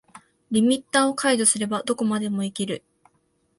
[0.49, 2.83] リミッターを解除すればどこまでもいける